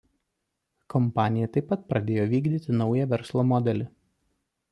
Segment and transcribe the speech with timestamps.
[0.93, 3.87] Kompanija taip pat pradėjo vykdyti naują verslo modelį.